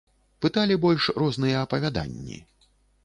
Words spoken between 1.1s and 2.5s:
розныя апавяданні.